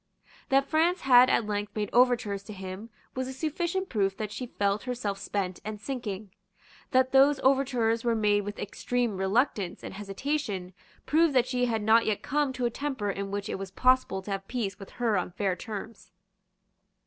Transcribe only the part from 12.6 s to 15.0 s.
a temper in which it was possible to have peace with